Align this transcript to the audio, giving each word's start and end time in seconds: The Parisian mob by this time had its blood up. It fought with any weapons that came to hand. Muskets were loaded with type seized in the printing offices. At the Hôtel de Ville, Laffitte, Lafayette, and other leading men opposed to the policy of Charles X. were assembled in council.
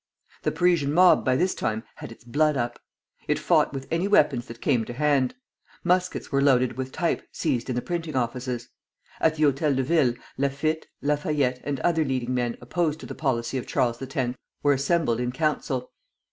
The 0.41 0.51
Parisian 0.51 0.93
mob 0.95 1.23
by 1.23 1.35
this 1.35 1.53
time 1.53 1.83
had 1.97 2.11
its 2.11 2.23
blood 2.23 2.57
up. 2.57 2.79
It 3.27 3.37
fought 3.37 3.71
with 3.71 3.87
any 3.91 4.07
weapons 4.07 4.47
that 4.47 4.59
came 4.59 4.83
to 4.85 4.93
hand. 4.93 5.35
Muskets 5.83 6.31
were 6.31 6.41
loaded 6.41 6.73
with 6.75 6.91
type 6.91 7.21
seized 7.31 7.69
in 7.69 7.75
the 7.75 7.83
printing 7.83 8.15
offices. 8.15 8.69
At 9.19 9.35
the 9.35 9.43
Hôtel 9.43 9.75
de 9.75 9.83
Ville, 9.83 10.15
Laffitte, 10.39 10.87
Lafayette, 11.03 11.61
and 11.63 11.79
other 11.81 12.03
leading 12.03 12.33
men 12.33 12.57
opposed 12.61 12.99
to 13.01 13.05
the 13.05 13.13
policy 13.13 13.59
of 13.59 13.67
Charles 13.67 14.01
X. 14.01 14.35
were 14.63 14.73
assembled 14.73 15.19
in 15.19 15.31
council. 15.31 15.91